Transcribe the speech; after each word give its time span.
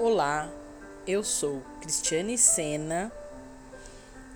Olá, 0.00 0.48
eu 1.08 1.24
sou 1.24 1.60
Cristiane 1.80 2.38
Sena 2.38 3.10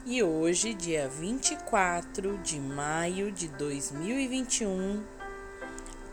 e 0.05 0.21
hoje, 0.21 0.75
dia 0.75 1.09
24 1.09 2.37
de 2.39 2.59
maio 2.59 3.31
de 3.31 3.47
2021, 3.47 5.05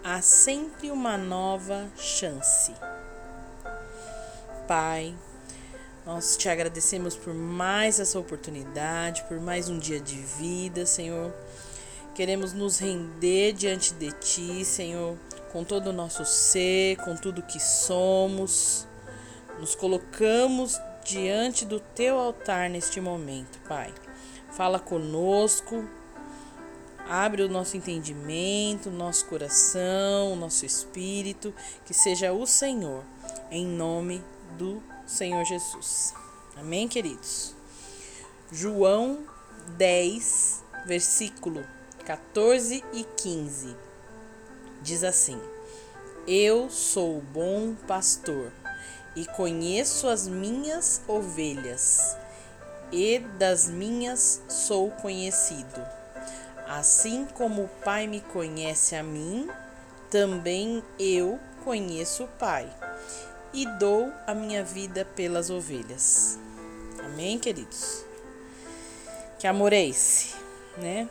há 0.03 0.21
sempre 0.21 0.91
uma 0.91 1.17
nova 1.17 1.89
chance. 1.97 2.71
Pai, 4.67 5.15
nós 6.05 6.37
te 6.37 6.47
agradecemos 6.47 7.15
por 7.15 7.33
mais 7.33 7.99
essa 7.99 8.19
oportunidade, 8.19 9.23
por 9.23 9.39
mais 9.39 9.67
um 9.67 9.79
dia 9.79 9.99
de 9.99 10.17
vida, 10.17 10.85
Senhor. 10.85 11.33
Queremos 12.13 12.53
nos 12.53 12.77
render 12.77 13.53
diante 13.53 13.95
de 13.95 14.11
Ti, 14.11 14.63
Senhor, 14.63 15.17
com 15.51 15.63
todo 15.63 15.87
o 15.87 15.93
nosso 15.93 16.23
ser, 16.23 16.97
com 16.97 17.15
tudo 17.15 17.41
que 17.41 17.59
somos. 17.59 18.87
Nos 19.59 19.75
colocamos 19.75 20.79
diante 21.03 21.65
do 21.65 21.81
teu 21.81 22.17
altar 22.17 22.69
neste 22.69 23.01
momento, 23.01 23.59
Pai. 23.67 23.93
Fala 24.51 24.79
conosco, 24.79 25.83
abre 27.05 27.41
o 27.41 27.49
nosso 27.49 27.75
entendimento, 27.75 28.89
nosso 28.89 29.25
coração, 29.25 30.37
nosso 30.37 30.65
espírito, 30.65 31.53
que 31.85 31.93
seja 31.93 32.31
o 32.31 32.45
Senhor, 32.45 33.03
em 33.51 33.67
nome 33.67 34.23
do 34.57 34.81
Senhor 35.05 35.43
Jesus. 35.43 36.13
Amém, 36.55 36.87
queridos? 36.87 37.53
João 38.49 39.19
10, 39.77 40.63
versículo 40.85 41.65
14 42.05 42.81
e 42.93 43.03
15 43.03 43.75
diz 44.81 45.03
assim: 45.03 45.39
Eu 46.25 46.69
sou 46.69 47.17
o 47.17 47.21
bom 47.21 47.75
pastor 47.87 48.51
e 49.15 49.25
conheço 49.25 50.07
as 50.07 50.27
minhas 50.27 51.01
ovelhas, 51.07 52.15
e 52.91 53.19
das 53.37 53.67
minhas 53.67 54.41
sou 54.47 54.91
conhecido. 54.91 55.85
Assim 56.67 57.25
como 57.33 57.63
o 57.63 57.69
Pai 57.83 58.07
me 58.07 58.21
conhece 58.21 58.95
a 58.95 59.03
mim, 59.03 59.49
também 60.09 60.83
eu 60.99 61.39
conheço 61.63 62.23
o 62.23 62.27
Pai, 62.27 62.69
e 63.53 63.65
dou 63.77 64.11
a 64.27 64.33
minha 64.33 64.63
vida 64.63 65.05
pelas 65.15 65.49
ovelhas. 65.49 66.39
Amém, 67.03 67.39
queridos? 67.39 68.05
Que 69.39 69.47
amor 69.47 69.73
é 69.73 69.85
esse, 69.85 70.35
né? 70.77 71.09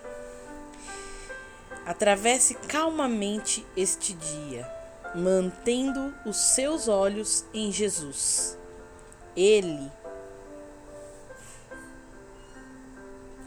Atravesse 1.84 2.54
calmamente 2.54 3.66
este 3.76 4.12
dia 4.12 4.77
mantendo 5.14 6.14
os 6.24 6.36
seus 6.36 6.88
olhos 6.88 7.44
em 7.52 7.72
Jesus. 7.72 8.58
Ele 9.36 9.90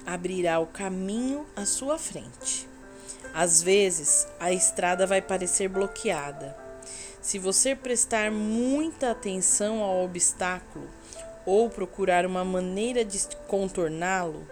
abrirá 0.06 0.59
o 0.59 0.67
caminho 0.67 1.45
à 1.56 1.66
sua 1.66 1.98
frente. 1.98 2.67
Às 3.34 3.62
vezes, 3.62 4.28
a 4.39 4.52
estrada 4.52 5.08
vai 5.08 5.22
parecer 5.22 5.70
bloqueada. 5.70 6.56
Se 7.22 7.38
você 7.38 7.76
prestar 7.76 8.32
muita 8.32 9.12
atenção 9.12 9.82
ao 9.82 10.04
obstáculo 10.04 10.88
ou 11.45 11.70
procurar 11.70 12.26
uma 12.26 12.44
maneira 12.44 13.06
de 13.06 13.20
contorná-lo, 13.48 14.45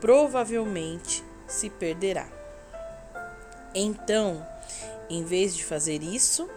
provavelmente 0.00 1.24
se 1.46 1.70
perderá. 1.70 2.28
Então, 3.74 4.46
em 5.12 5.24
vez 5.24 5.54
de 5.54 5.62
fazer 5.62 6.02
isso, 6.02 6.48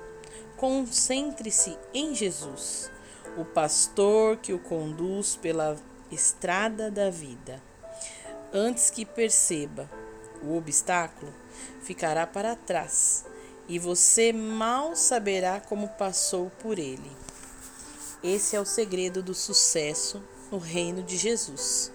concentre-se 0.56 1.78
em 1.94 2.16
Jesus, 2.16 2.90
o 3.38 3.44
pastor 3.44 4.38
que 4.38 4.54
o 4.54 4.60
conduz 4.60 5.36
pela 5.36 5.76
estrada 6.10 6.90
da 6.90 7.10
vida. 7.10 7.62
Antes 8.54 8.90
que 8.90 9.06
perceba 9.06 9.90
o 10.42 10.56
obstáculo, 10.56 11.34
ficará 11.82 12.26
para 12.26 12.56
trás 12.56 13.26
e 13.68 13.78
você 13.78 14.32
mal 14.32 14.96
saberá 14.96 15.60
como 15.60 15.90
passou 15.90 16.50
por 16.62 16.80
ele. 16.80 17.12
Esse 18.24 18.56
é 18.56 18.60
o 18.60 18.66
segredo 18.66 19.22
do 19.22 19.34
sucesso 19.34 20.24
no 20.50 20.60
reino 20.60 21.04
de 21.04 21.18
Jesus. 21.18 21.92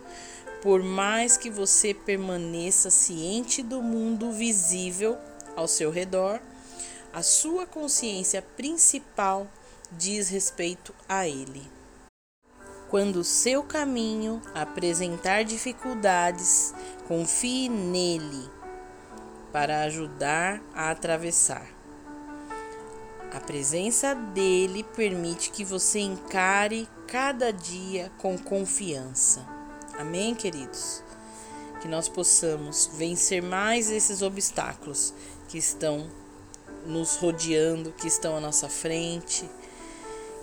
Por 0.60 0.82
mais 0.82 1.38
que 1.38 1.49
você 1.49 1.94
permaneça 1.94 2.91
ciente 2.91 3.62
do 3.62 3.81
mundo 3.81 4.31
visível 4.31 5.16
ao 5.56 5.66
seu 5.66 5.91
redor, 5.91 6.41
a 7.12 7.22
sua 7.22 7.66
consciência 7.66 8.41
principal 8.41 9.47
diz 9.93 10.28
respeito 10.28 10.94
a 11.09 11.26
Ele. 11.26 11.62
Quando 12.88 13.25
seu 13.25 13.62
caminho 13.62 14.41
apresentar 14.54 15.44
dificuldades, 15.44 16.75
confie 17.06 17.69
nele 17.69 18.49
para 19.53 19.82
ajudar 19.82 20.62
a 20.75 20.91
atravessar. 20.91 21.66
A 23.32 23.38
presença 23.38 24.15
dele 24.15 24.82
permite 24.82 25.50
que 25.50 25.65
você 25.65 26.00
encare 26.00 26.88
cada 27.06 27.53
dia 27.53 28.10
com 28.19 28.37
confiança. 28.37 29.47
Amém, 29.97 30.34
queridos? 30.34 31.03
Que 31.81 31.87
nós 31.87 32.09
possamos 32.09 32.91
vencer 32.94 33.41
mais 33.41 33.88
esses 33.88 34.20
obstáculos 34.20 35.15
que 35.49 35.59
estão 35.59 36.09
nos 36.91 37.17
rodeando, 37.17 37.93
que 37.93 38.09
estão 38.09 38.37
à 38.37 38.41
nossa 38.41 38.69
frente. 38.69 39.49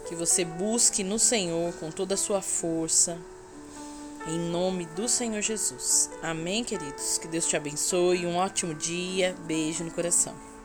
Que 0.07 0.15
você 0.15 0.45
busque 0.45 1.03
no 1.03 1.19
Senhor 1.19 1.73
com 1.73 1.91
toda 1.91 2.15
a 2.15 2.17
sua 2.17 2.41
força. 2.41 3.17
Em 4.25 4.39
nome 4.39 4.85
do 4.87 5.07
Senhor 5.07 5.41
Jesus. 5.41 6.09
Amém, 6.21 6.63
queridos? 6.63 7.17
Que 7.17 7.27
Deus 7.27 7.45
te 7.45 7.55
abençoe. 7.55 8.25
Um 8.25 8.37
ótimo 8.37 8.73
dia. 8.73 9.35
Beijo 9.45 9.83
no 9.83 9.91
coração. 9.91 10.56